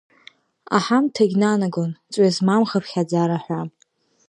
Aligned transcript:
Аҳамҭагь 0.75 1.35
нанагон, 1.41 1.91
ҵҩазмам 2.11 2.63
хыԥхьаӡара 2.69 3.37
ҳәа. 3.43 3.61